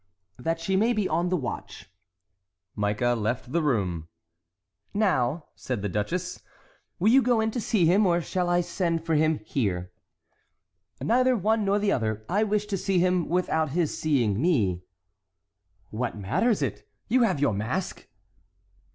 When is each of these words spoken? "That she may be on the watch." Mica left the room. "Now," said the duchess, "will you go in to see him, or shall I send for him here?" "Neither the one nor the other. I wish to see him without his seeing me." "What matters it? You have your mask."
"That 0.39 0.59
she 0.59 0.75
may 0.75 0.93
be 0.93 1.07
on 1.07 1.29
the 1.29 1.37
watch." 1.37 1.91
Mica 2.75 3.09
left 3.13 3.51
the 3.51 3.61
room. 3.61 4.07
"Now," 4.95 5.45
said 5.53 5.83
the 5.83 5.89
duchess, 5.89 6.41
"will 6.97 7.09
you 7.11 7.21
go 7.21 7.39
in 7.39 7.51
to 7.51 7.61
see 7.61 7.85
him, 7.85 8.07
or 8.07 8.19
shall 8.19 8.49
I 8.49 8.61
send 8.61 9.05
for 9.05 9.13
him 9.13 9.37
here?" 9.45 9.91
"Neither 10.99 11.33
the 11.35 11.37
one 11.37 11.63
nor 11.65 11.77
the 11.77 11.91
other. 11.91 12.25
I 12.27 12.43
wish 12.43 12.65
to 12.65 12.77
see 12.77 12.97
him 12.97 13.29
without 13.29 13.73
his 13.73 13.95
seeing 13.95 14.41
me." 14.41 14.81
"What 15.91 16.17
matters 16.17 16.63
it? 16.63 16.89
You 17.07 17.21
have 17.21 17.39
your 17.39 17.53
mask." 17.53 18.07